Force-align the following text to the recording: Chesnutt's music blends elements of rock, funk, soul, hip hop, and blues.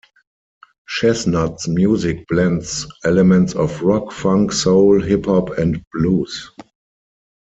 Chesnutt's 0.89 1.67
music 1.67 2.27
blends 2.27 2.87
elements 3.05 3.53
of 3.53 3.83
rock, 3.83 4.11
funk, 4.11 4.51
soul, 4.51 4.99
hip 4.99 5.27
hop, 5.27 5.55
and 5.59 5.85
blues. 5.93 6.49